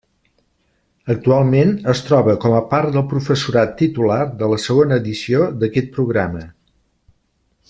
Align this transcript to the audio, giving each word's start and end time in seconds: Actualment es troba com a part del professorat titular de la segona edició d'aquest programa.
Actualment 1.13 1.73
es 1.93 2.01
troba 2.07 2.35
com 2.47 2.57
a 2.59 2.63
part 2.73 2.91
del 2.97 3.05
professorat 3.13 3.77
titular 3.85 4.21
de 4.43 4.51
la 4.55 4.61
segona 4.67 5.01
edició 5.05 5.47
d'aquest 5.65 5.97
programa. 6.01 6.47